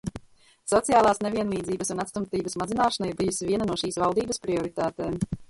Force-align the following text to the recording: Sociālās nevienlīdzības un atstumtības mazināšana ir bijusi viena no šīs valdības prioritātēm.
Sociālās 0.69 1.21
nevienlīdzības 1.25 1.93
un 1.95 2.01
atstumtības 2.05 2.57
mazināšana 2.63 3.11
ir 3.13 3.21
bijusi 3.21 3.51
viena 3.53 3.71
no 3.71 3.79
šīs 3.85 4.01
valdības 4.07 4.45
prioritātēm. 4.49 5.23